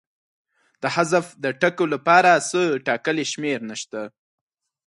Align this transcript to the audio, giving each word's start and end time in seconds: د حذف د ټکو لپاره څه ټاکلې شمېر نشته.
د 0.81 0.83
حذف 0.95 1.25
د 1.43 1.45
ټکو 1.61 1.85
لپاره 1.93 2.31
څه 2.49 2.59
ټاکلې 2.87 3.25
شمېر 3.31 3.59
نشته. 3.69 4.01